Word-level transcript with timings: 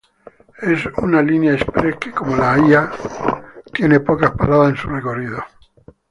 Es 0.63 0.87
una 0.97 1.21
línea 1.21 1.53
express 1.53 1.95
que, 1.99 2.09
como 2.11 2.35
la 2.35 2.53
A, 2.55 2.91
tiene 3.71 3.99
pocas 3.99 4.31
paradas 4.31 4.71
en 4.71 4.77
su 4.77 4.87
recorrido. 4.89 5.43